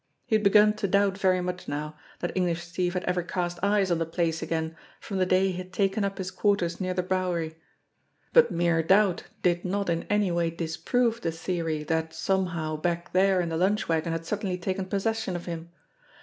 [0.25, 3.91] He had begun to doubt very much now that English Steve had ever cast eyes
[3.91, 7.03] on the place again from the day he had taken up his quarters nearer the
[7.03, 7.55] Bowery;
[8.33, 13.41] but mere doubt did not in any way disprove the theory that, somehow, back there
[13.41, 15.69] in the lunch wagon, had suddenly taken possession of him.